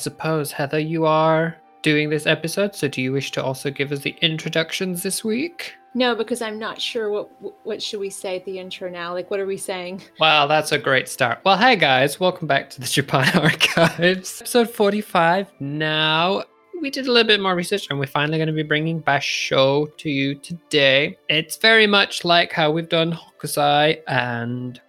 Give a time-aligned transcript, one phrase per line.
[0.00, 3.98] Suppose, Heather, you are doing this episode, so do you wish to also give us
[3.98, 5.74] the introductions this week?
[5.92, 7.28] No, because I'm not sure what
[7.64, 9.12] what should we say at the intro now.
[9.12, 10.00] Like, what are we saying?
[10.18, 11.40] Well, that's a great start.
[11.44, 15.48] Well, hey guys, welcome back to the Japan Archives, episode 45.
[15.60, 16.44] Now,
[16.80, 19.94] we did a little bit more research, and we're finally going to be bringing Basho
[19.98, 21.18] to you today.
[21.28, 24.80] It's very much like how we've done Hokusai and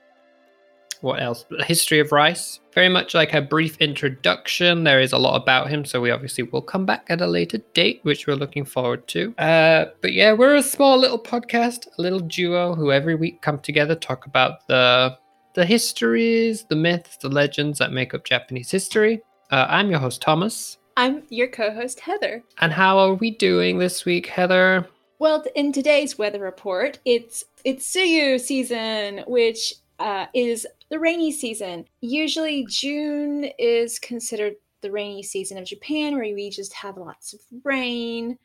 [1.02, 1.45] what else?
[1.50, 2.61] The history of Rice.
[2.73, 4.85] Very much like a brief introduction.
[4.85, 7.57] There is a lot about him, so we obviously will come back at a later
[7.73, 9.34] date, which we're looking forward to.
[9.38, 13.59] Uh, but yeah, we're a small little podcast, a little duo who every week come
[13.59, 15.17] together talk about the
[15.53, 19.22] the histories, the myths, the legends that make up Japanese history.
[19.52, 20.78] Uh, I'm your host Thomas.
[20.95, 22.41] I'm your co-host Heather.
[22.59, 24.88] And how are we doing this week, Heather?
[25.19, 31.85] Well, in today's weather report, it's it's Tsuyu season, which uh, is the rainy season.
[32.02, 37.39] Usually, June is considered the rainy season of Japan, where we just have lots of
[37.63, 38.38] rain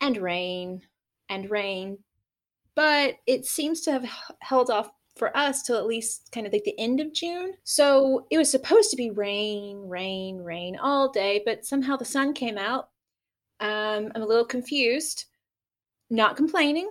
[0.00, 0.82] and rain
[1.28, 1.98] and rain.
[2.76, 4.08] But it seems to have
[4.40, 7.54] held off for us till at least kind of like the end of June.
[7.64, 12.34] So it was supposed to be rain, rain, rain all day, but somehow the sun
[12.34, 12.88] came out.
[13.60, 15.26] Um, I'm a little confused,
[16.10, 16.90] not complaining,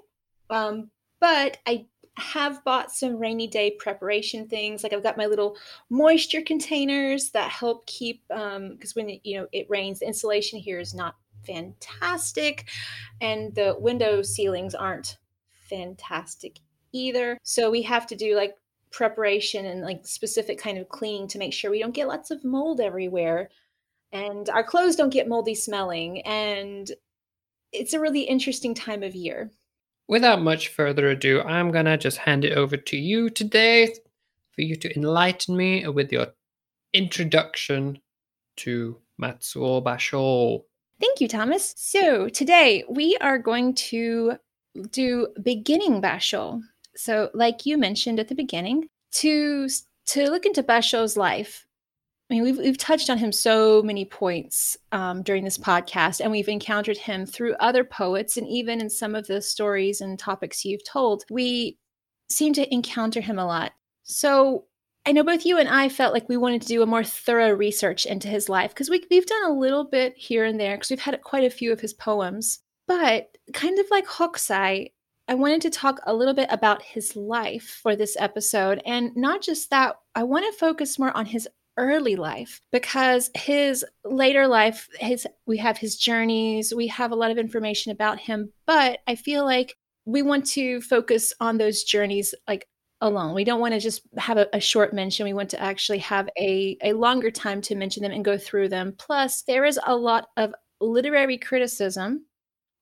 [0.49, 1.85] um, but I
[2.15, 4.83] have bought some rainy day preparation things.
[4.83, 5.57] Like I've got my little
[5.89, 10.79] moisture containers that help keep because um, when you know it rains, the insulation here
[10.79, 12.69] is not fantastic,
[13.21, 15.17] and the window ceilings aren't
[15.69, 16.59] fantastic
[16.91, 17.37] either.
[17.43, 18.55] So we have to do like
[18.93, 22.43] preparation and like specific kind of cleaning to make sure we don't get lots of
[22.45, 23.49] mold everywhere
[24.11, 26.91] and our clothes don't get moldy smelling and
[27.71, 29.51] it's a really interesting time of year
[30.07, 33.93] without much further ado, I'm gonna just hand it over to you today
[34.51, 36.27] for you to enlighten me with your
[36.93, 37.99] introduction
[38.57, 40.63] to Matsuo Basho.
[40.99, 41.73] Thank you, Thomas.
[41.77, 44.37] So today we are going to
[44.91, 46.61] do beginning Basho.
[46.95, 49.67] So, like you mentioned at the beginning, to
[50.05, 51.65] to look into Basho's life
[52.29, 56.31] I mean, we've, we've touched on him so many points um, during this podcast, and
[56.31, 60.65] we've encountered him through other poets, and even in some of the stories and topics
[60.65, 61.77] you've told, we
[62.29, 63.73] seem to encounter him a lot.
[64.03, 64.65] So
[65.05, 67.51] I know both you and I felt like we wanted to do a more thorough
[67.51, 70.89] research into his life because we, we've done a little bit here and there because
[70.89, 72.59] we've had quite a few of his poems.
[72.87, 74.91] But kind of like Hokusai,
[75.27, 78.81] I wanted to talk a little bit about his life for this episode.
[78.85, 81.47] And not just that, I want to focus more on his
[81.77, 87.31] early life because his later life his we have his journeys we have a lot
[87.31, 89.75] of information about him but i feel like
[90.05, 92.67] we want to focus on those journeys like
[93.01, 93.33] alone.
[93.33, 95.25] We don't want to just have a, a, short mention.
[95.25, 98.69] We want to actually have a, a longer time to mention them and go through
[98.69, 98.95] them.
[98.97, 100.53] Plus there is a lot of
[100.83, 102.25] literary criticism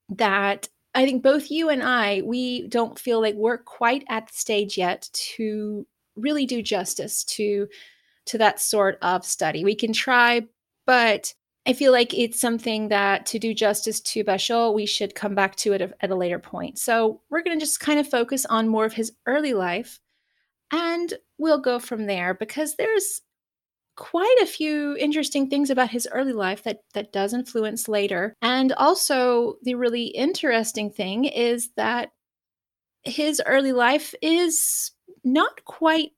[0.09, 4.33] that i think both you and i we don't feel like we're quite at the
[4.33, 5.85] stage yet to
[6.15, 7.67] really do justice to
[8.31, 9.63] to that sort of study.
[9.63, 10.47] We can try,
[10.85, 11.33] but
[11.67, 15.55] I feel like it's something that to do justice to Basho, we should come back
[15.57, 16.79] to it at a later point.
[16.79, 19.99] So we're going to just kind of focus on more of his early life
[20.71, 23.21] and we'll go from there because there's
[23.97, 28.33] quite a few interesting things about his early life that that does influence later.
[28.41, 32.11] And also the really interesting thing is that
[33.03, 34.91] his early life is
[35.23, 36.11] not quite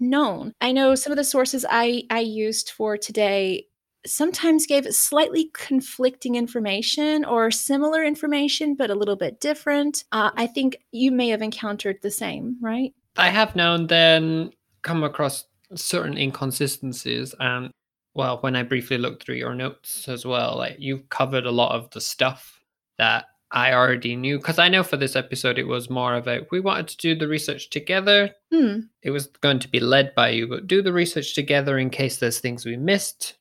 [0.00, 0.52] known.
[0.60, 3.66] I know some of the sources I, I used for today
[4.06, 10.04] sometimes gave slightly conflicting information or similar information, but a little bit different.
[10.12, 12.94] Uh, I think you may have encountered the same, right?
[13.16, 14.52] I have now and then
[14.82, 17.34] come across certain inconsistencies.
[17.40, 17.70] And
[18.14, 21.74] well, when I briefly looked through your notes as well, like you've covered a lot
[21.74, 22.60] of the stuff
[22.98, 26.46] that I already knew because I know for this episode it was more of a
[26.50, 28.30] we wanted to do the research together.
[28.52, 28.80] Hmm.
[29.02, 32.18] It was going to be led by you, but do the research together in case
[32.18, 33.38] there's things we missed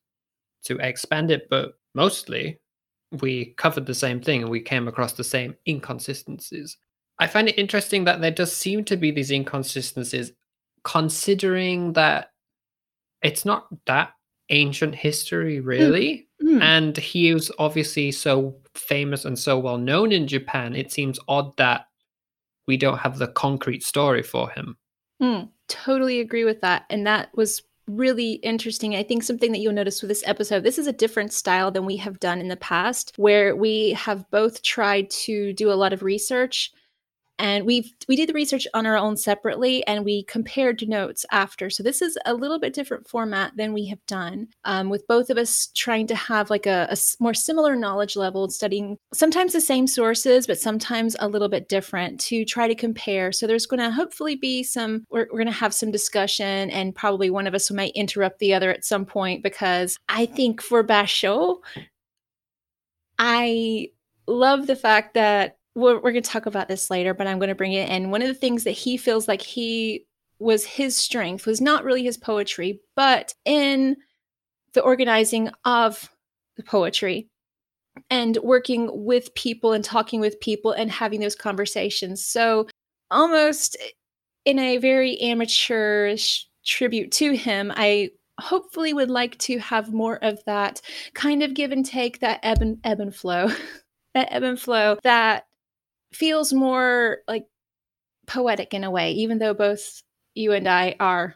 [0.63, 1.48] to expand it.
[1.50, 2.59] But mostly
[3.21, 6.77] we covered the same thing and we came across the same inconsistencies.
[7.19, 10.31] I find it interesting that there does seem to be these inconsistencies,
[10.83, 12.31] considering that
[13.24, 14.12] it's not that
[14.50, 16.13] ancient history, really.
[16.13, 16.26] Mm.
[16.61, 20.75] And he was obviously so famous and so well known in Japan.
[20.75, 21.88] It seems odd that
[22.67, 24.77] we don't have the concrete story for him.
[25.21, 26.85] Mm, totally agree with that.
[26.89, 28.95] And that was really interesting.
[28.95, 31.85] I think something that you'll notice with this episode, this is a different style than
[31.85, 35.94] we have done in the past, where we have both tried to do a lot
[35.94, 36.73] of research
[37.39, 41.69] and we we did the research on our own separately and we compared notes after.
[41.69, 45.30] So this is a little bit different format than we have done um, with both
[45.30, 49.62] of us trying to have like a, a more similar knowledge level studying sometimes the
[49.62, 53.31] same sources but sometimes a little bit different to try to compare.
[53.31, 56.95] So there's going to hopefully be some we're, we're going to have some discussion and
[56.95, 60.83] probably one of us might interrupt the other at some point because i think for
[60.83, 61.57] basho
[63.19, 63.90] i
[64.28, 67.50] love the fact that we're, we're going to talk about this later, but I'm going
[67.50, 68.09] to bring it in.
[68.09, 70.07] One of the things that he feels like he
[70.39, 73.95] was his strength was not really his poetry, but in
[74.74, 76.09] the organizing of
[76.56, 77.29] the poetry
[78.09, 82.25] and working with people and talking with people and having those conversations.
[82.25, 82.68] So,
[83.12, 83.77] almost
[84.45, 88.09] in a very amateurish tribute to him, I
[88.39, 90.81] hopefully would like to have more of that
[91.13, 93.50] kind of give and take, that ebb and ebb and flow,
[94.15, 95.46] that ebb and flow that
[96.12, 97.45] feels more like
[98.25, 100.01] poetic in a way, even though both
[100.36, 101.36] you and I are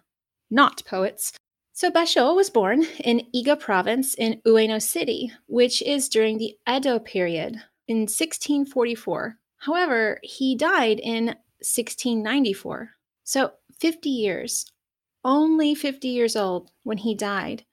[0.50, 1.34] not poets.
[1.74, 7.00] So Basho was born in Iga province in Ueno City, which is during the Edo
[7.00, 7.56] period
[7.88, 9.38] in 1644.
[9.60, 11.26] However, he died in
[11.62, 12.92] 1694.
[13.24, 14.66] So 50 years,
[15.24, 17.66] only 50 years old when he died.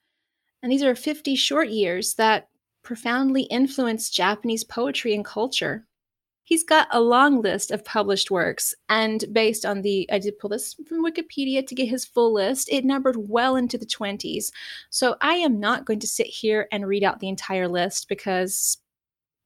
[0.63, 2.49] And these are 50 short years that
[2.83, 5.85] profoundly influenced Japanese poetry and culture
[6.49, 10.49] he's got a long list of published works and based on the i did pull
[10.49, 14.51] this from wikipedia to get his full list it numbered well into the 20s
[14.89, 18.79] so i am not going to sit here and read out the entire list because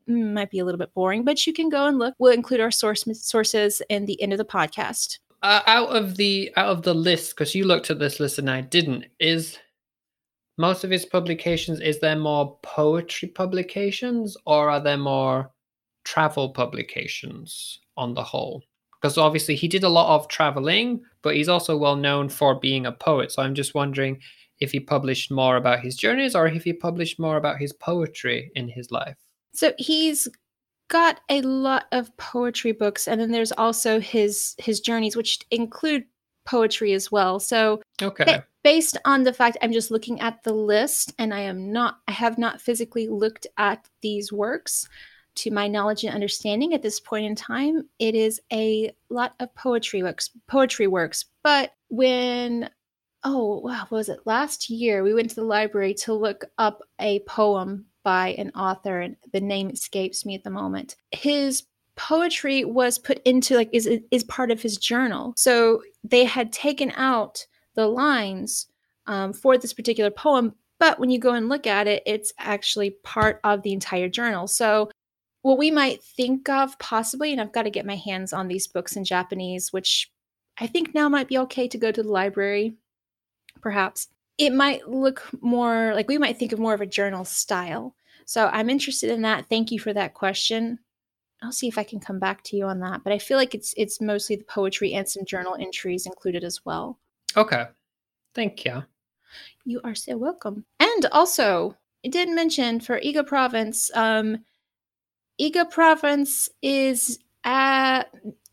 [0.09, 2.15] mm, might be a little bit boring but you can go and look.
[2.19, 5.19] We'll include our source sources in the end of the podcast.
[5.41, 8.49] Uh, out of the out of the list because you looked at this list and
[8.49, 9.59] i didn't is
[10.57, 15.51] most of his publications is there more poetry publications or are there more
[16.03, 18.63] travel publications on the whole?
[19.01, 22.85] Because obviously he did a lot of traveling, but he's also well known for being
[22.85, 23.31] a poet.
[23.31, 24.19] So I'm just wondering
[24.59, 28.51] if he published more about his journeys or if he published more about his poetry
[28.55, 29.17] in his life.
[29.53, 30.27] So he's
[30.89, 36.05] got a lot of poetry books and then there's also his his journeys which include
[36.45, 37.39] poetry as well.
[37.39, 38.41] So okay.
[38.63, 42.11] based on the fact I'm just looking at the list and I am not I
[42.11, 44.87] have not physically looked at these works,
[45.35, 49.53] to my knowledge and understanding at this point in time, it is a lot of
[49.55, 51.25] poetry works, poetry works.
[51.43, 52.69] But when
[53.23, 54.19] oh what was it?
[54.25, 58.99] Last year we went to the library to look up a poem by an author,
[58.99, 60.95] and the name escapes me at the moment.
[61.11, 61.63] His
[61.95, 65.33] poetry was put into like is is part of his journal.
[65.37, 67.45] So they had taken out
[67.75, 68.67] the lines
[69.07, 72.91] um, for this particular poem, but when you go and look at it, it's actually
[73.03, 74.47] part of the entire journal.
[74.47, 74.89] So
[75.43, 78.65] what we might think of possibly, and I've got to get my hands on these
[78.65, 80.09] books in Japanese, which
[80.57, 82.75] I think now might be okay to go to the library,
[83.61, 84.07] perhaps.
[84.37, 87.95] It might look more like we might think of more of a journal style.
[88.25, 89.47] So I'm interested in that.
[89.47, 90.79] Thank you for that question.
[91.41, 93.03] I'll see if I can come back to you on that.
[93.03, 96.63] But I feel like it's it's mostly the poetry and some journal entries included as
[96.65, 96.99] well.
[97.35, 97.65] Okay.
[98.33, 98.83] Thank you.
[99.65, 100.63] You are so welcome.
[100.79, 104.37] And also, I did mention for Iga province, um,
[105.43, 108.03] Iga province is uh,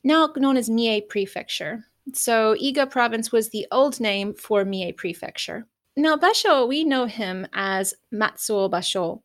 [0.03, 1.85] now known as Mie Prefecture.
[2.15, 5.69] So Iga province was the old name for Mie Prefecture.
[5.97, 9.23] Now Basho, we know him as Matsuo Basho,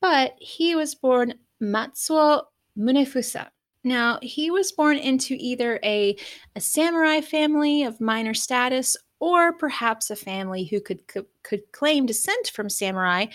[0.00, 2.44] but he was born Matsuo
[2.78, 3.48] Munefusa.
[3.82, 6.16] Now, he was born into either a,
[6.54, 12.06] a samurai family of minor status or perhaps a family who could, could, could claim
[12.06, 13.26] descent from samurai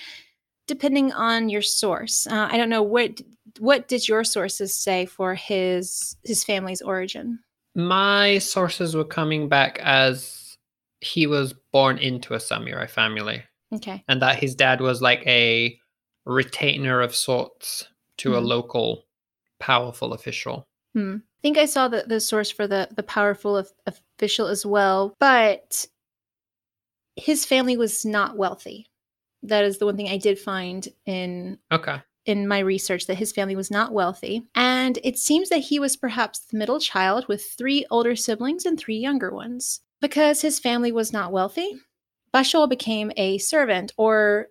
[0.67, 2.27] depending on your source.
[2.27, 3.21] Uh, I don't know what
[3.59, 7.39] what did your sources say for his his family's origin.
[7.75, 10.57] My sources were coming back as
[11.01, 13.43] he was born into a samurai family.
[13.73, 14.03] Okay.
[14.07, 15.77] And that his dad was like a
[16.25, 17.87] retainer of sorts
[18.19, 18.37] to mm-hmm.
[18.37, 19.05] a local
[19.59, 20.67] powerful official.
[20.93, 21.17] Hmm.
[21.17, 25.15] I think I saw the, the source for the, the powerful of, official as well,
[25.19, 25.85] but
[27.15, 28.87] his family was not wealthy
[29.43, 33.31] that is the one thing I did find in okay in my research that his
[33.31, 34.43] family was not wealthy.
[34.55, 38.79] And it seems that he was perhaps the middle child with three older siblings and
[38.79, 39.81] three younger ones.
[39.99, 41.71] Because his family was not wealthy,
[42.33, 44.47] Basho became a servant or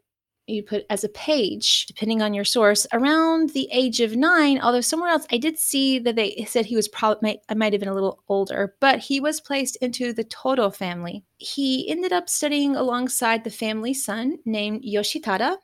[0.46, 4.61] you put as a page, depending on your source, around the age of nine.
[4.61, 7.80] Although somewhere else, I did see that they said he was probably, I might have
[7.80, 11.25] been a little older, but he was placed into the Todo family.
[11.38, 15.56] He ended up studying alongside the family son named Yoshitada.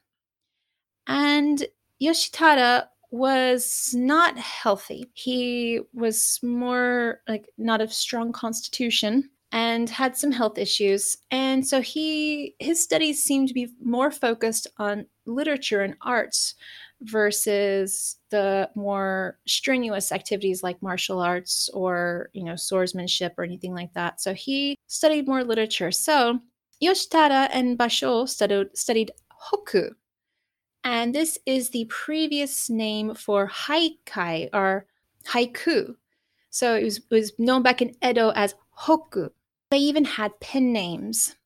[1.06, 1.66] And
[2.02, 5.10] Yoshitada was not healthy.
[5.14, 11.16] He was more like not a strong constitution and had some health issues.
[11.30, 16.54] And so he his studies seemed to be more focused on literature and arts
[17.02, 23.92] versus the more strenuous activities like martial arts or, you know, swordsmanship or anything like
[23.94, 24.20] that.
[24.20, 25.92] So he studied more literature.
[25.92, 26.40] So
[26.82, 29.12] Yoshitada and Basho studied, studied
[29.50, 29.90] Hokku.
[30.84, 34.86] And this is the previous name for haikai or
[35.26, 35.94] haiku.
[36.50, 39.30] So it was, it was known back in Edo as Hokku.
[39.70, 41.36] They even had pen names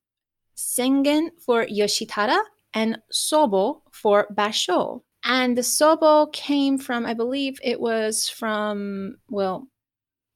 [0.56, 2.38] Sengin for Yoshitada
[2.74, 5.02] and Sobo for Basho.
[5.24, 9.68] And the Sobo came from, I believe it was from, well,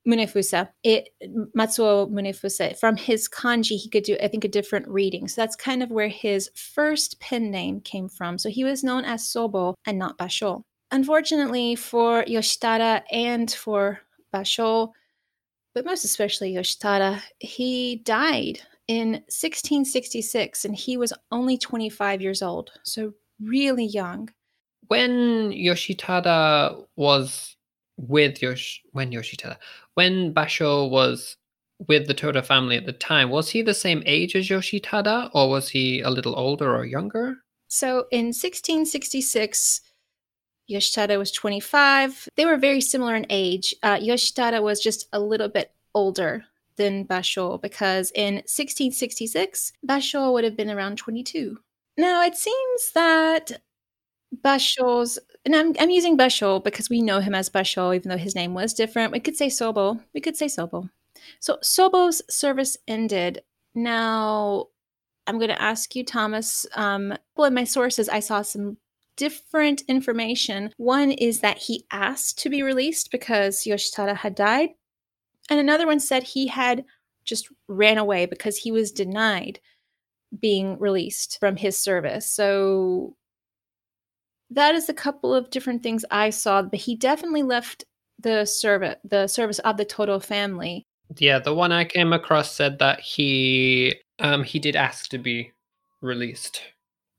[0.06, 1.08] Munefusa, it
[1.56, 2.78] Matsuo Munefusa.
[2.78, 5.26] From his kanji, he could do, I think, a different reading.
[5.26, 8.38] So that's kind of where his first pen name came from.
[8.38, 10.62] So he was known as Sobo and not Basho.
[10.92, 14.00] Unfortunately for Yoshitada and for
[14.32, 14.92] Basho,
[15.76, 22.71] but most especially Yoshitada, he died in 1666 and he was only 25 years old.
[22.83, 24.30] So really young.
[24.87, 27.56] When Yoshitada was
[27.99, 29.56] with Yosh when Yoshitada
[29.95, 31.37] when Basho was
[31.88, 35.50] with the Toda family at the time, was he the same age as Yoshitada or
[35.50, 37.37] was he a little older or younger?
[37.68, 39.83] So in 1666,
[40.70, 42.28] Yoshitada was 25.
[42.37, 43.75] They were very similar in age.
[43.82, 46.44] Uh, Yoshitada was just a little bit older
[46.76, 51.58] than Basho because in 1666, Basho would have been around 22.
[51.96, 53.52] Now, it seems that
[54.44, 58.35] Basho's, and I'm, I'm using Basho because we know him as Basho, even though his
[58.35, 59.12] name was different.
[59.12, 60.00] We could say Sobo.
[60.14, 60.90] We could say Sobo.
[61.40, 63.42] So Sobo's service ended.
[63.75, 64.66] Now,
[65.26, 66.66] I'm going to ask you, Thomas.
[66.75, 68.76] Um, well, in my sources, I saw some
[69.16, 70.73] different information.
[70.76, 74.70] One is that he asked to be released because Yoshitada had died.
[75.50, 76.85] And another one said he had
[77.25, 79.61] just ran away because he was denied
[80.38, 82.30] being released from his service.
[82.30, 83.16] So
[84.50, 87.85] that is a couple of different things I saw, but he definitely left
[88.18, 90.87] the service the service of the Todo family.
[91.18, 95.52] Yeah, the one I came across said that he um he did ask to be
[96.00, 96.62] released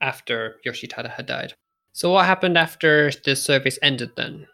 [0.01, 1.53] after Yoshitada had died.
[1.97, 4.45] So what happened after the service ended then?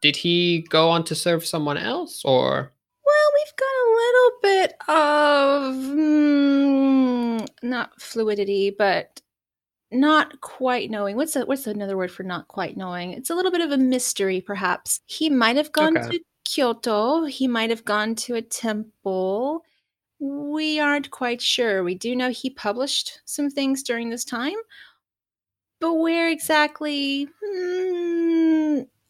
[0.00, 2.72] Did he go on to serve someone else or
[3.04, 9.20] Well, we've got a little bit of mm, not fluidity, but
[9.92, 11.16] not quite knowing.
[11.16, 13.12] What's a, what's another word for not quite knowing?
[13.12, 15.00] It's a little bit of a mystery, perhaps.
[15.04, 16.08] He might have gone Okay.
[16.12, 17.26] to Kyoto.
[17.26, 19.60] He might have gone to a temple.
[20.18, 21.84] We aren't quite sure.
[21.84, 24.56] We do know he published some things during this time,
[25.80, 27.28] but where exactly?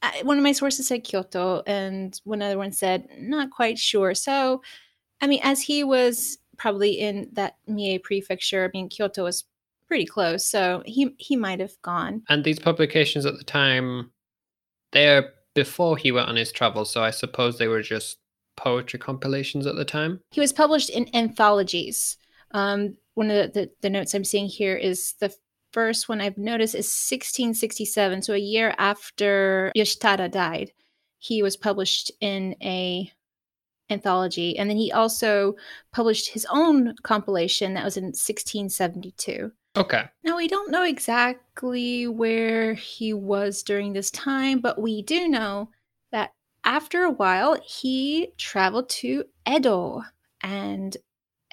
[0.02, 4.14] I- one of my sources said Kyoto, and one other one said not quite sure.
[4.14, 4.62] So,
[5.20, 9.44] I mean, as he was probably in that Mie prefecture, I mean, Kyoto was
[9.88, 12.22] pretty close, so he he might have gone.
[12.28, 14.10] and these publications at the time
[14.92, 18.18] they're before he went on his travels, so I suppose they were just
[18.56, 20.20] poetry compilations at the time.
[20.30, 22.16] He was published in anthologies.
[22.52, 25.34] Um, one of the, the, the notes I'm seeing here is the
[25.76, 30.72] first one I've noticed is 1667, so a year after Yoshitada died.
[31.18, 33.12] He was published in a
[33.90, 35.54] anthology, and then he also
[35.92, 39.52] published his own compilation that was in 1672.
[39.76, 40.04] Okay.
[40.24, 45.68] Now, we don't know exactly where he was during this time, but we do know
[46.10, 46.32] that
[46.64, 50.00] after a while, he traveled to Edo.
[50.42, 50.96] And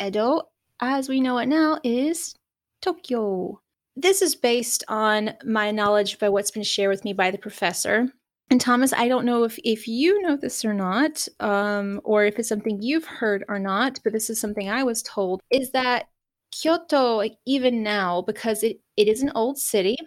[0.01, 0.43] Edo,
[0.79, 2.35] as we know it now, is
[2.81, 3.59] Tokyo.
[3.95, 8.09] This is based on my knowledge by what's been shared with me by the professor.
[8.49, 12.37] And Thomas, I don't know if, if you know this or not, um, or if
[12.37, 16.07] it's something you've heard or not, but this is something I was told, is that
[16.51, 19.97] Kyoto, like even now, because it, it is an old city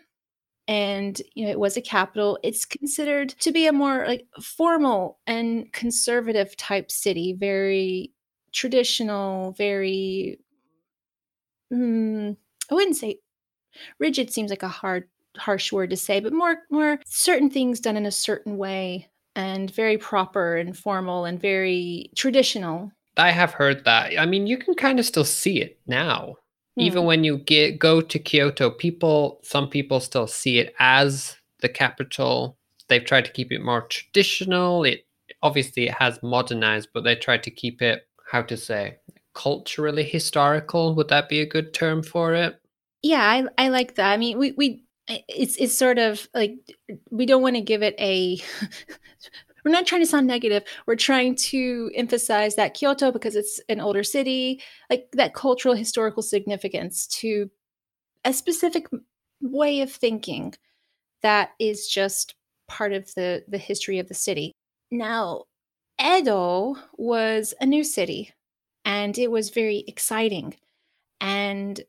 [0.69, 5.19] and you know it was a capital, it's considered to be a more like formal
[5.26, 8.12] and conservative type city, very
[8.52, 10.38] traditional, very
[11.73, 12.37] mm,
[12.71, 13.21] I wouldn't say
[13.99, 17.97] rigid seems like a hard harsh word to say, but more more certain things done
[17.97, 22.90] in a certain way and very proper and formal and very traditional.
[23.18, 24.18] I have heard that.
[24.18, 26.37] I mean, you can kind of still see it now.
[26.78, 27.06] Even Hmm.
[27.06, 32.59] when you get go to Kyoto, people some people still see it as the capital.
[32.88, 34.85] They've tried to keep it more traditional.
[34.85, 35.06] It
[35.42, 38.97] obviously it has modernized, but they tried to keep it how to say
[39.35, 40.95] culturally historical.
[40.95, 42.61] Would that be a good term for it?
[43.06, 44.12] Yeah, I, I like that.
[44.12, 46.56] I mean, we, we it's it's sort of like
[47.10, 48.38] we don't want to give it a
[49.64, 50.64] we're not trying to sound negative.
[50.86, 54.60] We're trying to emphasize that kyoto because it's an older city
[54.90, 57.48] like that cultural historical significance to
[58.25, 58.88] a specific
[59.40, 60.54] way of thinking
[61.22, 62.34] that is just
[62.68, 64.52] part of the the history of the city.
[64.90, 65.44] Now
[66.04, 68.32] edo was a new city
[68.84, 70.56] and it was very exciting.
[71.20, 71.80] And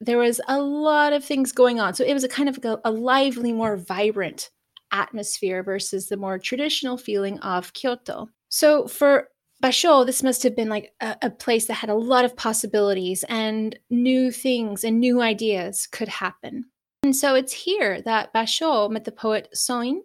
[0.00, 1.94] there was a lot of things going on.
[1.94, 4.50] So it was a kind of a, a lively, more vibrant
[4.92, 8.28] atmosphere versus the more traditional feeling of Kyoto.
[8.48, 9.28] So for
[9.62, 13.24] Basho, this must have been like a, a, place that had a lot of possibilities
[13.28, 16.66] and new things and new ideas could happen.
[17.02, 20.02] And so it's here that Basho met the poet Soin,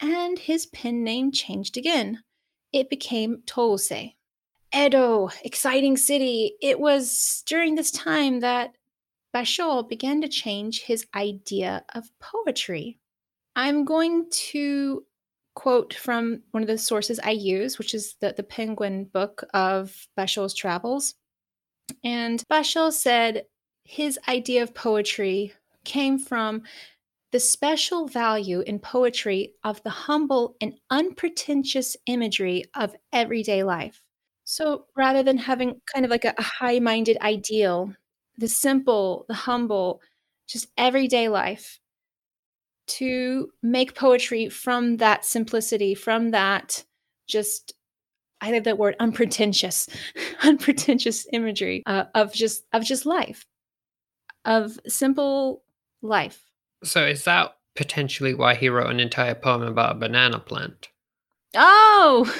[0.00, 2.22] and his pen name changed again.
[2.72, 4.14] It became Tousei.
[4.74, 6.54] Edo, exciting city.
[6.60, 8.74] It was during this time that
[9.34, 12.98] Basho began to change his idea of poetry.
[13.56, 15.04] I'm going to
[15.54, 20.06] quote from one of the sources I use, which is the, the Penguin book of
[20.16, 21.14] Basho's travels.
[22.04, 23.46] And Basho said
[23.84, 25.52] his idea of poetry
[25.84, 26.62] came from
[27.32, 34.02] the special value in poetry of the humble and unpretentious imagery of everyday life.
[34.44, 37.92] So rather than having kind of like a, a high minded ideal
[38.38, 40.00] the simple, the humble,
[40.48, 41.78] just everyday life
[42.86, 46.84] to make poetry from that simplicity, from that
[47.26, 47.74] just
[48.40, 49.88] I love that word unpretentious,
[50.42, 53.44] unpretentious imagery uh, of just of just life,
[54.44, 55.62] of simple
[56.00, 56.42] life.
[56.84, 60.88] So is that potentially why he wrote an entire poem about a banana plant?
[61.54, 62.32] Oh,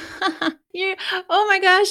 [0.72, 0.96] you
[1.28, 1.88] oh my gosh.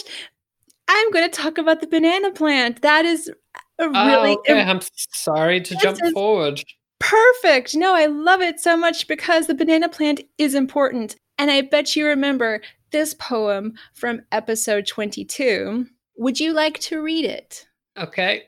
[0.90, 2.82] I'm going to talk about the banana plant.
[2.82, 3.30] That is
[3.80, 4.62] Oh, really oh, okay.
[4.62, 6.64] I'm sorry to jump forward.
[7.00, 7.76] Perfect.
[7.76, 11.16] No, I love it so much because the banana plant is important.
[11.38, 12.62] And I bet you remember
[12.92, 15.86] this poem from episode 22.
[16.18, 17.68] Would you like to read it?
[17.98, 18.46] Okay.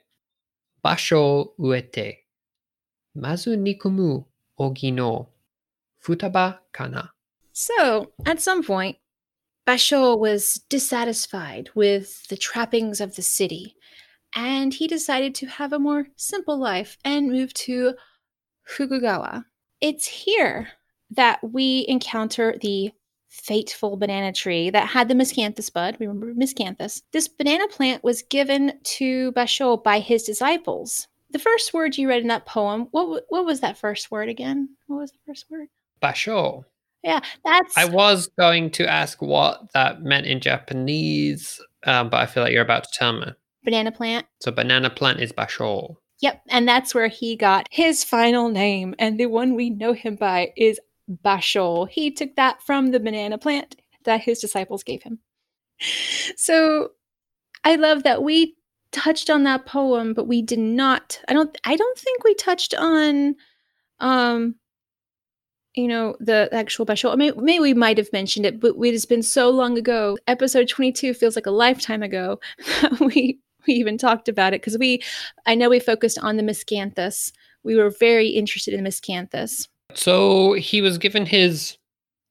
[0.84, 2.18] Basho uete.
[3.16, 4.26] Mazu nikumu
[4.60, 5.30] ogi no
[6.04, 7.12] futaba kana.
[7.54, 8.98] So, at some point,
[9.68, 13.76] Basho was dissatisfied with the trappings of the city
[14.36, 17.94] and he decided to have a more simple life and move to
[18.68, 19.46] Fukagawa.
[19.82, 20.70] It's here
[21.12, 22.92] that we encounter the
[23.30, 25.98] fateful banana tree that had the miscanthus bud.
[26.00, 27.02] Remember miscanthus?
[27.12, 31.08] This banana plant was given to Basho by his disciples.
[31.32, 34.70] The first word you read in that poem, what what was that first word again?
[34.88, 35.68] What was the first word?
[36.02, 36.64] Basho.
[37.04, 37.78] Yeah, that's.
[37.78, 42.52] I was going to ask what that meant in Japanese, um, but I feel like
[42.52, 43.28] you're about to tell me
[43.64, 44.26] banana plant.
[44.42, 45.96] So banana plant is Basho.
[46.22, 50.16] Yep, and that's where he got his final name, and the one we know him
[50.16, 50.80] by is
[51.24, 51.88] Basho.
[51.90, 55.20] He took that from the banana plant that his disciples gave him.
[56.36, 56.92] So
[57.64, 58.56] I love that we
[58.92, 61.20] touched on that poem, but we did not.
[61.28, 61.56] I don't.
[61.64, 63.36] I don't think we touched on,
[64.00, 64.56] um,
[65.76, 67.16] you know, the actual Basho.
[67.18, 70.18] Maybe, maybe we might have mentioned it, but it has been so long ago.
[70.28, 72.40] Episode twenty-two feels like a lifetime ago.
[73.00, 75.02] we we even talked about it because we,
[75.46, 77.32] I know we focused on the miscanthus.
[77.64, 79.68] We were very interested in the miscanthus.
[79.94, 81.78] So he was given his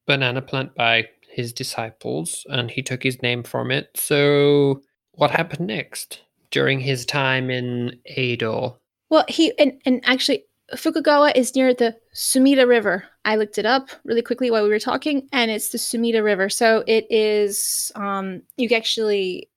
[0.07, 3.89] banana plant by his disciples and he took his name from it.
[3.95, 4.81] So
[5.13, 8.79] what happened next during his time in Edo?
[9.09, 13.03] Well, he, and, and actually, Fukagawa is near the Sumida River.
[13.25, 16.49] I looked it up really quickly while we were talking, and it's the Sumida River.
[16.49, 19.49] So it is, um, you actually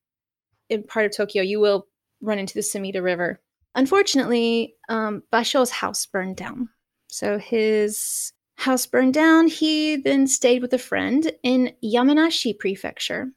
[0.73, 1.87] in part of Tokyo, you will
[2.21, 3.41] run into the Sumida River.
[3.75, 6.69] Unfortunately, um, Basho's house burned down.
[7.09, 9.49] So his house burned down.
[9.49, 13.31] He then stayed with a friend in Yamanashi Prefecture.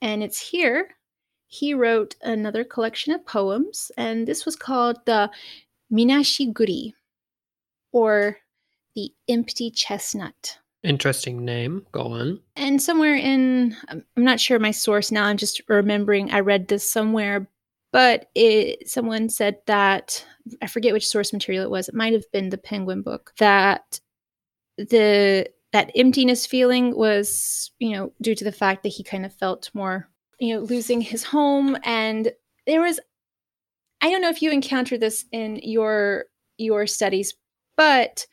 [0.00, 0.88] And it's here
[1.54, 5.30] he wrote another collection of poems, and this was called the
[5.92, 6.94] Minashi Guri,
[7.92, 8.38] or
[8.96, 10.58] the Empty Chestnut.
[10.84, 11.86] Interesting name.
[11.92, 12.40] Go on.
[12.56, 16.88] And somewhere in, I'm not sure my source now, I'm just remembering I read this
[16.88, 17.48] somewhere,
[17.90, 20.24] but it, someone said that,
[20.60, 23.98] I forget which source material it was, it might have been the Penguin book, that
[24.76, 29.34] the that emptiness feeling was, you know, due to the fact that he kind of
[29.34, 31.76] felt more, you know, losing his home.
[31.82, 32.30] And
[32.66, 33.00] there was,
[34.00, 36.26] I don't know if you encountered this in your
[36.58, 37.34] your studies,
[37.76, 38.26] but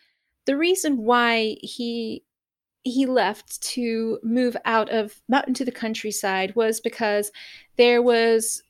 [0.45, 2.23] the reason why he
[2.83, 7.31] he left to move out of out into the countryside was because
[7.77, 8.63] there was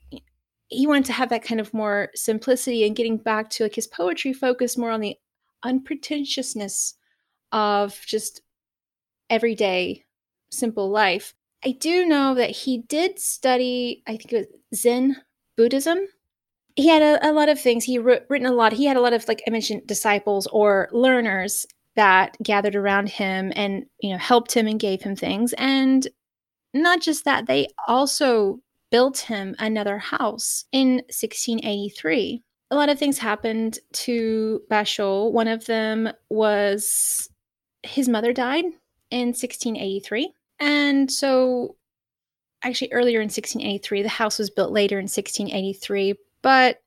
[0.67, 3.87] he wanted to have that kind of more simplicity and getting back to like his
[3.87, 5.17] poetry focused more on the
[5.63, 6.95] unpretentiousness
[7.51, 8.41] of just
[9.29, 10.03] everyday
[10.49, 11.33] simple life.
[11.63, 15.17] I do know that he did study, I think it was Zen
[15.57, 15.99] Buddhism.
[16.75, 17.83] He had a, a lot of things.
[17.83, 18.73] He wrote, written a lot.
[18.73, 23.51] He had a lot of, like I mentioned, disciples or learners that gathered around him
[23.55, 25.53] and you know helped him and gave him things.
[25.53, 26.07] And
[26.73, 28.59] not just that, they also
[28.91, 32.41] built him another house in 1683.
[32.69, 35.31] A lot of things happened to Basho.
[35.31, 37.29] One of them was
[37.83, 38.65] his mother died
[39.09, 40.31] in 1683.
[40.59, 41.75] And so,
[42.63, 46.15] actually, earlier in 1683, the house was built later in 1683.
[46.41, 46.81] But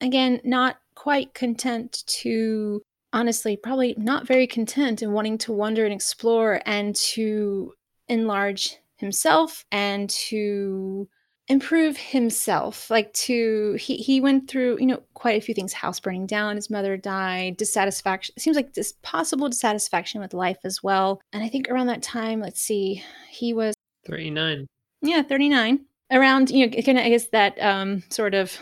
[0.00, 5.94] again, not quite content to, honestly, probably not very content and wanting to wander and
[5.94, 7.72] explore and to
[8.08, 11.08] enlarge himself and to
[11.48, 12.90] improve himself.
[12.90, 16.56] Like to he he went through you know quite a few things house burning down
[16.56, 21.20] his mother died dissatisfaction it seems like this possible dissatisfaction with life as well.
[21.32, 23.74] And i think around that time let's see he was
[24.06, 24.66] 39
[25.02, 28.58] yeah 39 around you know of i guess that um sort of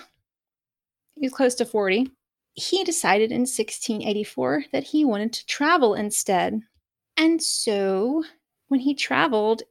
[1.15, 2.11] he was close to 40
[2.55, 6.61] he decided in 1684 that he wanted to travel instead
[7.17, 8.25] and so
[8.69, 9.63] when he traveled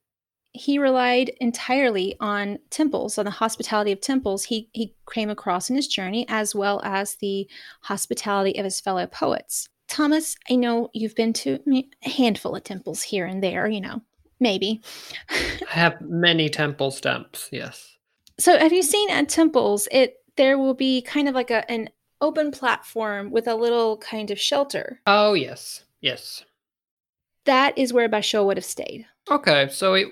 [0.53, 5.75] he relied entirely on temples, on the hospitality of temples he, he came across in
[5.75, 7.49] his journey, as well as the
[7.81, 9.67] hospitality of his fellow poets.
[9.87, 11.59] Thomas, I know you've been to
[12.05, 14.01] a handful of temples here and there, you know,
[14.39, 14.81] maybe.
[15.29, 17.97] I have many temple stamps, yes.
[18.39, 21.89] So have you seen at temples it there will be kind of like a an
[22.23, 25.01] open platform with a little kind of shelter.
[25.05, 25.83] Oh yes.
[26.01, 26.43] Yes.
[27.45, 29.05] That is where Basho would have stayed.
[29.29, 30.07] Okay, so it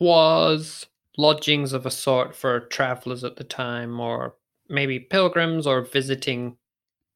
[0.00, 0.86] was
[1.18, 4.34] lodgings of a sort for travelers at the time, or
[4.68, 6.56] maybe pilgrims or visiting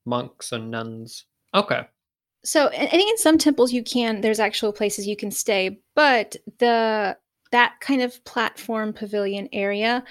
[0.04, 1.24] monks and nuns.
[1.54, 1.86] Okay.
[2.44, 6.36] So I think in some temples you can there's actual places you can stay, but
[6.58, 7.16] the
[7.52, 10.04] that kind of platform pavilion area,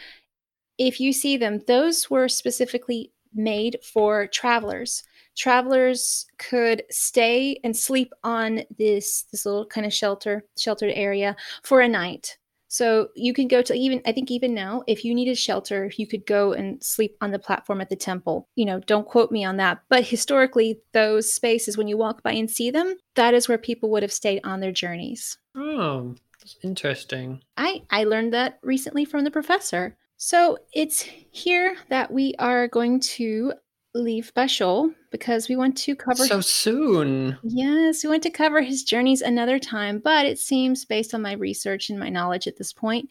[0.78, 5.04] if you see them, those were specifically made for travelers.
[5.36, 11.82] Travelers could stay and sleep on this this little kind of shelter sheltered area for
[11.82, 12.38] a night.
[12.68, 16.06] So you can go to even, I think even now, if you needed shelter, you
[16.06, 18.50] could go and sleep on the platform at the temple.
[18.56, 19.82] You know, don't quote me on that.
[19.88, 23.90] But historically, those spaces, when you walk by and see them, that is where people
[23.92, 25.38] would have stayed on their journeys.
[25.56, 27.42] Oh, that's interesting.
[27.56, 29.96] I, I learned that recently from the professor.
[30.18, 33.54] So it's here that we are going to
[33.96, 37.38] leave Basho because we want to cover so soon.
[37.44, 41.34] Yes, we want to cover his journeys another time, but it seems based on my
[41.34, 43.10] research and my knowledge at this point,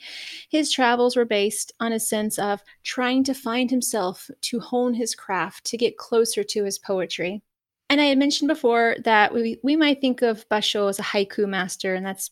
[0.50, 5.14] his travels were based on a sense of trying to find himself, to hone his
[5.14, 7.42] craft, to get closer to his poetry.
[7.88, 11.48] And I had mentioned before that we, we might think of Basho as a haiku
[11.48, 12.30] master, and that's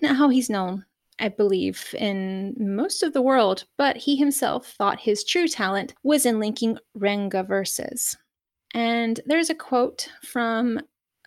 [0.00, 0.84] not how he's known.
[1.22, 6.26] I believe, in most of the world, but he himself thought his true talent was
[6.26, 8.16] in linking Renga verses.
[8.74, 10.80] And there's a quote from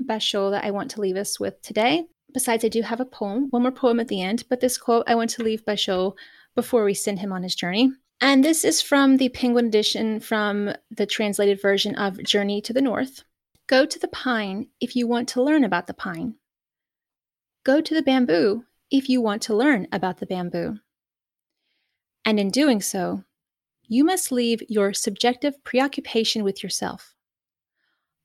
[0.03, 2.03] Basho that I want to leave us with today.
[2.34, 5.05] Besides, I do have a poem, one more poem at the end, but this quote
[5.08, 6.13] I want to leave Basho
[6.55, 7.89] before we send him on his journey.
[8.19, 12.81] And this is from the Penguin edition from the translated version of Journey to the
[12.81, 13.23] North.
[13.67, 16.36] Go to the pine if you want to learn about the pine.
[17.63, 18.65] Go to the bamboo
[18.97, 20.77] if you want to learn about the bamboo.
[22.23, 23.23] And in doing so,
[23.88, 27.13] you must leave your subjective preoccupation with yourself.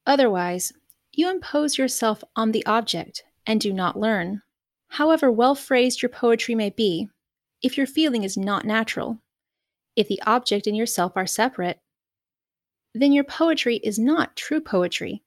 [0.06, 0.72] Otherwise,
[1.12, 4.42] you impose yourself on the object and do not learn.
[4.88, 7.09] However well phrased your poetry may be,
[7.62, 9.18] if your feeling is not natural,
[9.96, 11.80] if the object and yourself are separate,
[12.94, 15.22] then your poetry is not true poetry,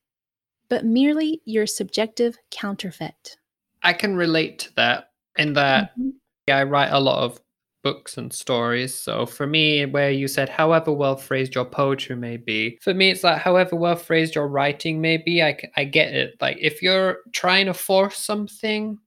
[0.69, 3.37] but merely your subjective counterfeit.
[3.83, 6.13] I can relate to that in that Mhm.
[6.49, 7.41] I write a lot of
[7.83, 8.95] books and stories.
[8.95, 13.11] So for me, where you said however well phrased your poetry may be, for me
[13.11, 15.43] it's like however well phrased your writing may be.
[15.43, 16.35] I I get it.
[16.41, 18.99] Like if you're trying to force something,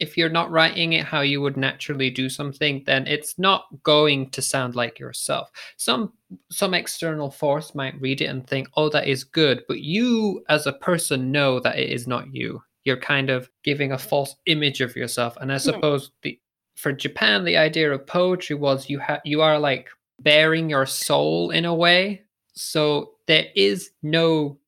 [0.00, 4.30] if you're not writing it how you would naturally do something, then it's not going
[4.30, 5.50] to sound like yourself.
[5.76, 6.12] Some
[6.50, 10.66] some external force might read it and think, "Oh, that is good," but you as
[10.66, 12.62] a person know that it is not you.
[12.84, 15.36] You're kind of giving a false image of yourself.
[15.40, 15.60] And I hmm.
[15.60, 16.38] suppose the
[16.76, 19.88] for Japan, the idea of poetry was you have you are like
[20.20, 22.22] bearing your soul in a way.
[22.54, 24.58] So there is no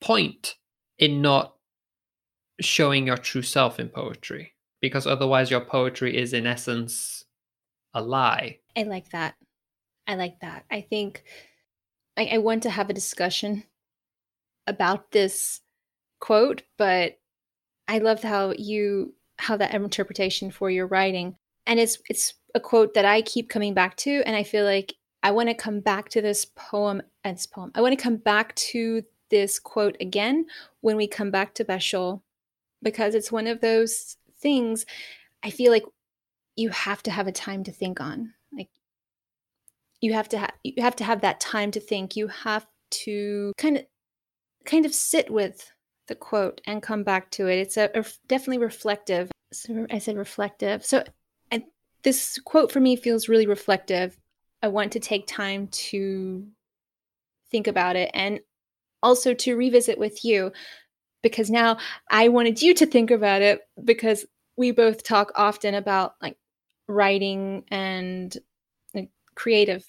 [0.00, 0.56] point
[0.98, 1.54] in not
[2.60, 7.24] showing your true self in poetry because otherwise your poetry is in essence
[7.94, 8.58] a lie.
[8.76, 9.34] I like that.
[10.06, 10.64] I like that.
[10.70, 11.24] I think
[12.16, 13.64] I, I want to have a discussion
[14.66, 15.60] about this
[16.20, 17.18] quote, but
[17.88, 21.36] I love how you how that interpretation for your writing.
[21.66, 24.94] And it's it's a quote that I keep coming back to and I feel like
[25.22, 27.72] I want to come back to this poem and this poem.
[27.74, 30.46] I want to come back to this quote again
[30.80, 32.22] when we come back to Basho
[32.82, 34.86] because it's one of those things
[35.42, 35.84] I feel like
[36.56, 38.32] you have to have a time to think on.
[38.52, 38.70] Like
[40.00, 42.16] you have to have you have to have that time to think.
[42.16, 43.84] You have to kind of
[44.64, 45.70] kind of sit with
[46.08, 47.58] the quote and come back to it.
[47.58, 49.30] It's a, a definitely reflective.
[49.52, 50.84] So I said reflective.
[50.84, 51.04] So
[51.50, 51.64] and
[52.02, 54.16] this quote for me feels really reflective.
[54.62, 56.46] I want to take time to
[57.50, 58.40] think about it and
[59.02, 60.52] also to revisit with you
[61.22, 61.78] because now
[62.10, 64.24] I wanted you to think about it because
[64.56, 66.36] we both talk often about like
[66.88, 68.36] writing and
[68.94, 69.84] like, creative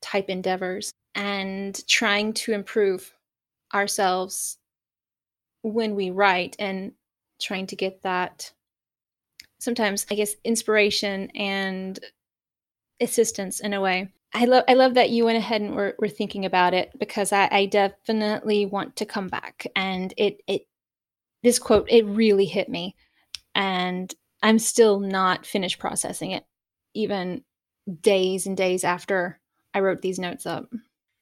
[0.00, 3.12] type endeavors and trying to improve
[3.74, 4.58] ourselves
[5.72, 6.92] when we write and
[7.40, 8.52] trying to get that
[9.58, 12.00] sometimes i guess inspiration and
[13.00, 14.08] assistance in a way.
[14.34, 17.32] I love i love that you went ahead and were, were thinking about it because
[17.32, 19.66] I, I definitely want to come back.
[19.74, 20.62] And it it
[21.42, 22.96] this quote it really hit me.
[23.54, 26.44] And i'm still not finished processing it
[26.94, 27.42] even
[28.00, 29.40] days and days after
[29.72, 30.68] i wrote these notes up.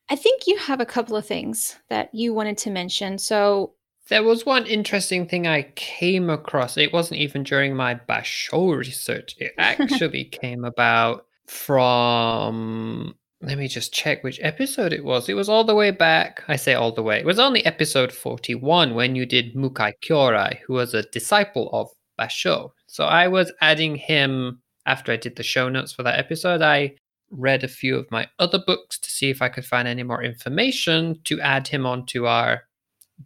[0.08, 3.18] I think you have a couple of things that you wanted to mention.
[3.18, 3.74] So
[4.08, 6.76] there was one interesting thing I came across.
[6.76, 9.34] It wasn't even during my Basho research.
[9.38, 15.28] It actually came about from let me just check which episode it was.
[15.28, 16.42] It was all the way back.
[16.48, 17.18] I say all the way.
[17.18, 21.88] It was only episode 41 when you did Mukai Kyorai, who was a disciple of
[22.18, 22.70] Basho.
[22.86, 26.62] So I was adding him after I did the show notes for that episode.
[26.62, 26.94] I
[27.30, 30.22] read a few of my other books to see if I could find any more
[30.22, 32.62] information to add him onto our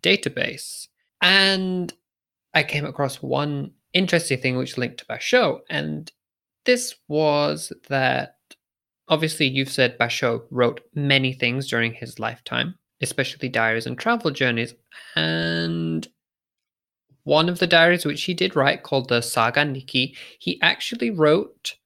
[0.00, 0.88] database.
[1.20, 1.92] And
[2.54, 5.60] I came across one interesting thing which linked to Basho.
[5.68, 6.10] And
[6.64, 8.36] this was that
[9.08, 14.74] obviously you've said Basho wrote many things during his lifetime, especially diaries and travel journeys.
[15.16, 16.06] And
[17.24, 21.76] one of the diaries which he did write, called the Saga Nikki, he actually wrote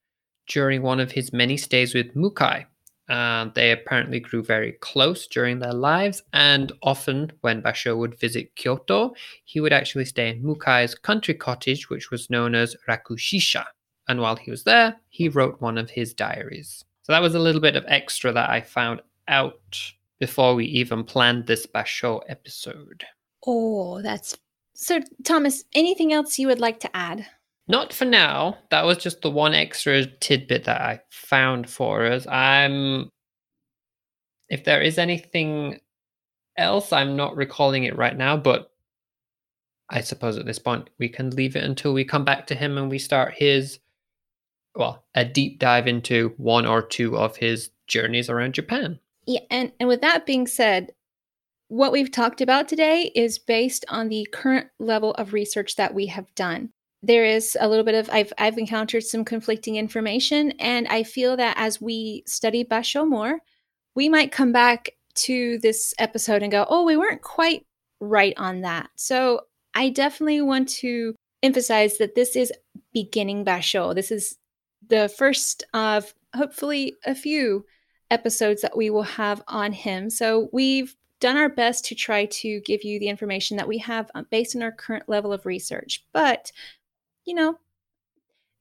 [0.47, 2.67] during one of his many stays with Mukai.
[3.09, 8.55] Uh, they apparently grew very close during their lives, and often when Basho would visit
[8.55, 13.65] Kyoto, he would actually stay in Mukai's country cottage, which was known as Rakushisha.
[14.09, 16.85] And while he was there, he wrote one of his diaries.
[17.03, 19.79] So that was a little bit of extra that I found out
[20.21, 23.05] before we even planned this Basho episode.
[23.47, 24.37] Oh, that's
[24.75, 25.01] so.
[25.25, 27.27] Thomas, anything else you would like to add?
[27.69, 28.59] Not for now.
[28.71, 32.27] That was just the one extra tidbit that I found for us.
[32.27, 33.11] I'm.
[34.49, 35.81] If there is anything
[36.59, 38.71] else, I'm not recalling it right now, but
[39.89, 42.77] I suppose at this point we can leave it until we come back to him
[42.77, 43.79] and we start his
[44.75, 48.99] well, a deep dive into one or two of his journeys around Japan.
[49.27, 50.93] Yeah, and, and with that being said,
[51.69, 56.07] what we've talked about today is based on the current level of research that we
[56.07, 56.71] have done.
[57.03, 61.37] There is a little bit of I've I've encountered some conflicting information, and I feel
[61.37, 63.41] that as we study Basho more,
[63.95, 67.67] we might come back to this episode and go, "Oh, we weren't quite
[68.01, 69.43] right on that." So
[69.75, 72.53] I definitely want to emphasize that this is
[72.93, 73.95] beginning Basho.
[73.95, 74.39] This is
[74.89, 77.65] the first of hopefully a few
[78.11, 80.11] episodes that we will have on him.
[80.11, 84.11] So we've done our best to try to give you the information that we have
[84.15, 86.05] uh, based on our current level of research.
[86.13, 86.53] But,
[87.25, 87.59] you know,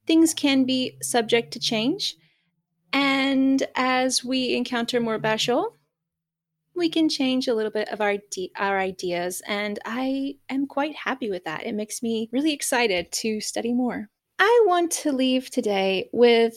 [0.08, 2.16] things can be subject to change.
[2.94, 5.74] And as we encounter more Basho,
[6.76, 8.16] we can change a little bit of our
[8.58, 11.66] our ideas and I am quite happy with that.
[11.66, 14.10] It makes me really excited to study more.
[14.40, 16.56] I want to leave today with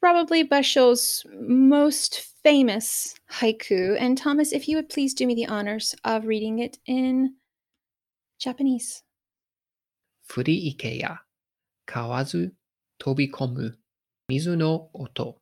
[0.00, 3.96] probably Basho's most famous haiku.
[4.00, 7.34] And Thomas, if you would please do me the honors of reading it in
[8.38, 9.02] Japanese.
[10.28, 11.18] Furu ike ya
[11.86, 12.50] kawazu
[13.00, 13.74] tobikomu
[14.30, 15.38] mizu no oto.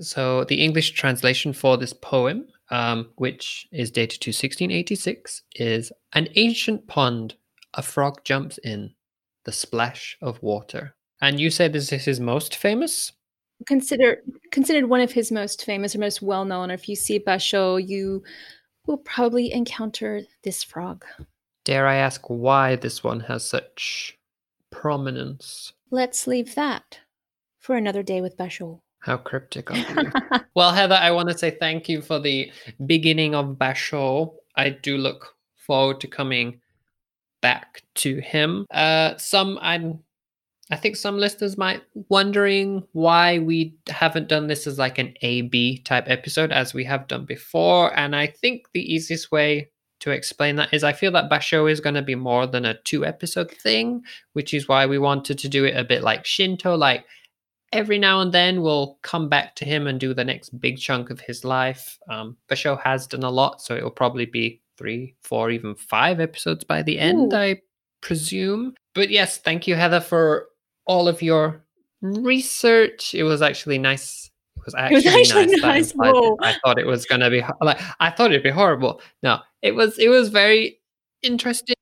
[0.00, 6.28] So the English translation for this poem, um, which is dated to 1686, is an
[6.34, 7.36] ancient pond
[7.74, 8.92] a frog jumps in
[9.44, 10.94] the splash of water.
[11.20, 13.12] And you say this is his most famous?
[13.66, 16.70] Consider considered one of his most famous or most well known.
[16.70, 18.24] If you see Basho, you
[18.86, 21.04] will probably encounter this frog.
[21.64, 24.18] Dare I ask why this one has such
[24.70, 25.72] prominence?
[25.90, 27.00] Let's leave that
[27.58, 28.80] for another day with Basho.
[29.00, 30.12] How cryptic of you.
[30.54, 32.50] well, Heather, I want to say thank you for the
[32.86, 34.34] beginning of Basho.
[34.56, 36.60] I do look forward to coming
[37.40, 38.66] back to him.
[38.70, 40.00] Uh, some I'm
[40.70, 45.42] I think some listeners might wondering why we haven't done this as like an A
[45.42, 47.96] B type episode as we have done before.
[47.98, 49.71] And I think the easiest way
[50.02, 52.78] to explain that is I feel that Basho is going to be more than a
[52.82, 56.76] two episode thing, which is why we wanted to do it a bit like Shinto.
[56.76, 57.04] Like
[57.72, 61.10] every now and then we'll come back to him and do the next big chunk
[61.10, 61.98] of his life.
[62.10, 66.64] Um, Basho has done a lot, so it'll probably be three, four, even five episodes
[66.64, 67.36] by the end, Ooh.
[67.36, 67.60] I
[68.00, 68.74] presume.
[68.94, 70.48] But yes, thank you, Heather, for
[70.84, 71.64] all of your
[72.00, 73.14] research.
[73.14, 74.31] It was actually nice.
[74.62, 75.62] It was actually, was actually nice.
[75.62, 76.36] nice, whoa.
[76.40, 79.00] I thought it was gonna be like I thought it'd be horrible.
[79.22, 80.80] No, it was it was very
[81.22, 81.76] interesting.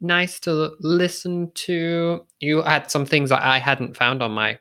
[0.00, 2.26] Nice to listen to.
[2.40, 4.58] You had some things that I hadn't found on my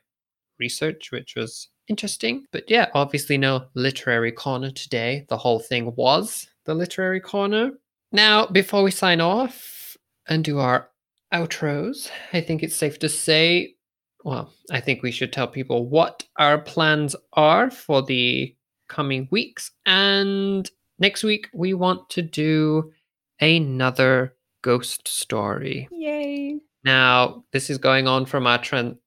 [0.59, 2.45] research, which was interesting.
[2.51, 5.25] But yeah, obviously no literary corner today.
[5.29, 7.71] The whole thing was the literary corner.
[8.11, 10.89] Now, before we sign off and do our
[11.33, 13.75] outros, I think it's safe to say,
[14.23, 18.55] well, I think we should tell people what our plans are for the
[18.87, 19.71] coming weeks.
[19.85, 22.91] And next week, we want to do
[23.39, 25.89] another ghost story.
[25.91, 26.59] Yay.
[26.85, 28.97] Now, this is going on from our tran-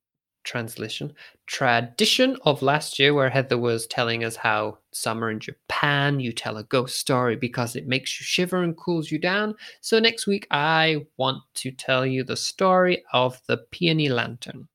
[0.45, 1.13] translation
[1.47, 6.57] tradition of last year, where Heather was telling us how summer in Japan, you tell
[6.57, 9.55] a ghost story because it makes you shiver and cools you down.
[9.81, 14.69] So next week, I want to tell you the story of the Peony Lantern.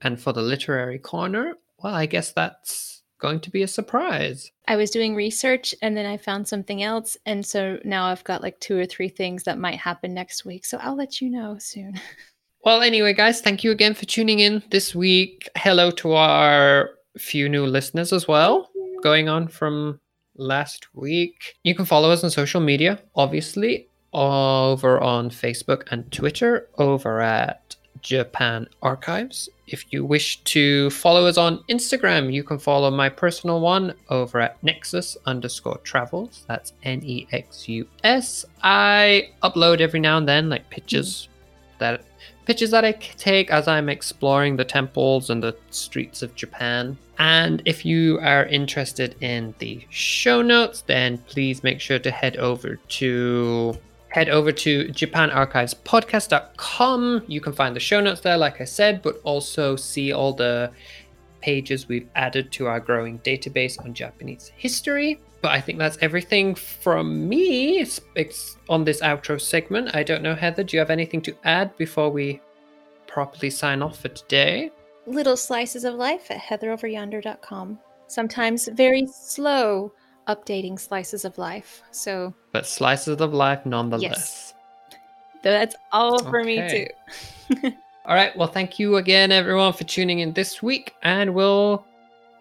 [0.00, 4.50] And for the literary corner, well, I guess that's going to be a surprise.
[4.68, 7.16] I was doing research and then I found something else.
[7.24, 10.64] And so now I've got like two or three things that might happen next week.
[10.64, 12.00] So I'll let you know soon.
[12.66, 15.48] Well, anyway, guys, thank you again for tuning in this week.
[15.56, 18.68] Hello to our few new listeners as well,
[19.04, 20.00] going on from
[20.34, 21.54] last week.
[21.62, 27.76] You can follow us on social media, obviously, over on Facebook and Twitter, over at
[28.02, 29.48] Japan Archives.
[29.66, 34.40] If you wish to follow us on Instagram, you can follow my personal one over
[34.40, 36.44] at Nexus underscore travels.
[36.46, 38.44] That's N E X U S.
[38.62, 41.28] I upload every now and then, like pictures
[41.78, 42.02] that
[42.44, 46.96] pictures that I take as I'm exploring the temples and the streets of Japan.
[47.18, 52.36] And if you are interested in the show notes, then please make sure to head
[52.36, 53.76] over to
[54.16, 57.24] head over to japanarchivespodcast.com.
[57.26, 60.72] You can find the show notes there, like I said, but also see all the
[61.42, 65.20] pages we've added to our growing database on Japanese history.
[65.42, 69.94] But I think that's everything from me it's, it's on this outro segment.
[69.94, 72.40] I don't know, Heather, do you have anything to add before we
[73.06, 74.70] properly sign off for today?
[75.06, 77.78] Little slices of life at heatheroveryonder.com.
[78.06, 79.92] Sometimes very slow
[80.26, 81.82] updating slices of life.
[81.90, 84.53] So But slices of life nonetheless.
[85.43, 86.91] that's all for me Okay.
[87.49, 87.71] too.
[88.05, 88.35] All right.
[88.35, 91.85] Well, thank you again, everyone, for tuning in this week, and we'll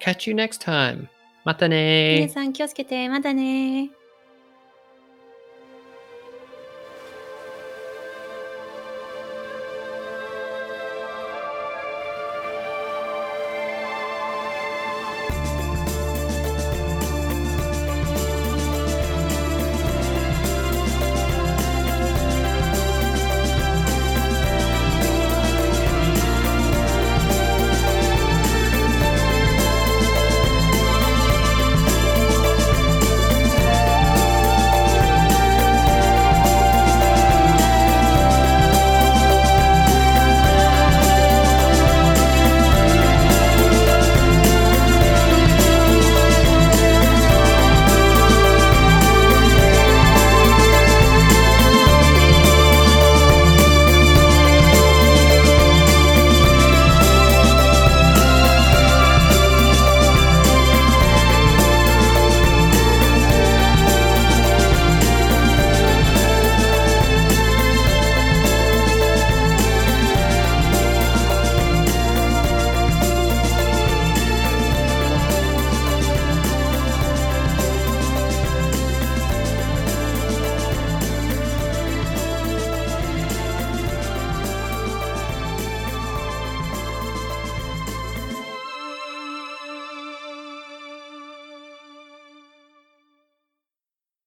[0.00, 1.08] catch you next time.
[1.46, 2.16] Mata ne.
[2.26, 3.08] 皆さん気をつけて。
[3.08, 3.90] またね。